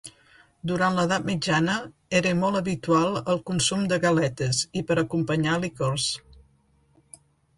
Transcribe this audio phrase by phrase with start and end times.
[0.69, 1.73] Durant l'edat mitjana
[2.19, 6.09] era molt habitual el consum de galetes i per acompanyar licors.